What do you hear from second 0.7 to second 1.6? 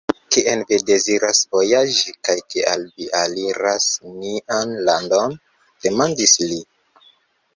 deziras